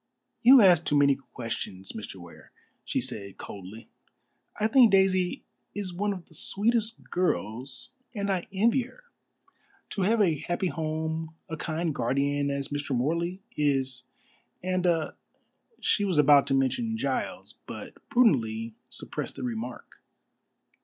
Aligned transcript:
"You 0.41 0.61
ask 0.61 0.83
too 0.83 0.97
many 0.97 1.13
questions, 1.15 1.91
Mr. 1.91 2.15
Ware," 2.15 2.51
she 2.83 2.99
said 2.99 3.37
coldly. 3.37 3.87
"I 4.59 4.65
think 4.65 4.91
Daisy 4.91 5.43
is 5.75 5.93
one 5.93 6.11
of 6.11 6.25
the 6.25 6.33
sweetest 6.33 6.97
of 6.97 7.11
girls, 7.11 7.89
and 8.15 8.31
I 8.31 8.47
envy 8.51 8.81
her. 8.81 9.03
To 9.91 10.01
have 10.01 10.19
a 10.19 10.39
happy 10.39 10.69
home, 10.69 11.35
a 11.47 11.55
kind 11.55 11.93
guardian 11.93 12.49
as 12.49 12.69
Mr. 12.69 12.95
Morley 12.95 13.43
is, 13.55 14.07
and 14.63 14.87
a" 14.87 15.13
She 15.81 16.03
was 16.03 16.17
about 16.17 16.47
to 16.47 16.55
mention 16.55 16.97
Giles, 16.97 17.53
but 17.67 17.93
prudently 18.09 18.73
suppressed 18.89 19.35
the 19.35 19.43
remark. 19.43 20.01